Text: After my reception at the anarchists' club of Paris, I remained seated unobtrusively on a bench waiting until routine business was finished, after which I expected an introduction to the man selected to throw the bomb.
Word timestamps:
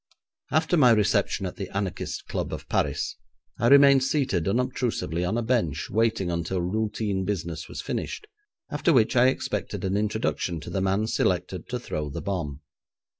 After 0.49 0.77
my 0.77 0.89
reception 0.89 1.45
at 1.45 1.57
the 1.57 1.69
anarchists' 1.77 2.23
club 2.23 2.51
of 2.51 2.67
Paris, 2.67 3.17
I 3.59 3.67
remained 3.67 4.03
seated 4.03 4.47
unobtrusively 4.47 5.23
on 5.23 5.37
a 5.37 5.43
bench 5.43 5.91
waiting 5.91 6.31
until 6.31 6.59
routine 6.59 7.23
business 7.23 7.69
was 7.69 7.81
finished, 7.83 8.25
after 8.71 8.93
which 8.93 9.15
I 9.15 9.27
expected 9.27 9.83
an 9.85 9.95
introduction 9.95 10.59
to 10.61 10.71
the 10.71 10.81
man 10.81 11.05
selected 11.05 11.69
to 11.69 11.77
throw 11.79 12.09
the 12.09 12.19
bomb. 12.23 12.61